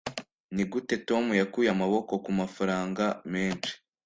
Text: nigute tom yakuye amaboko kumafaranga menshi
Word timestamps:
nigute 0.53 0.95
tom 1.07 1.25
yakuye 1.41 1.69
amaboko 1.75 2.11
kumafaranga 2.25 3.05
menshi 3.33 3.71